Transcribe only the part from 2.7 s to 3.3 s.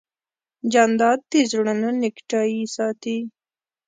ساتي.